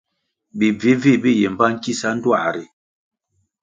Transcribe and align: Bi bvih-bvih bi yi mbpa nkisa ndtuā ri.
Bi 0.57 0.67
bvih-bvih 0.79 1.17
bi 1.23 1.31
yi 1.39 1.47
mbpa 1.53 1.65
nkisa 1.73 2.09
ndtuā 2.15 2.47
ri. 2.53 2.63